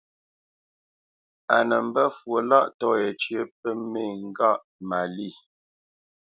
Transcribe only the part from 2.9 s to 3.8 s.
yécyə pə́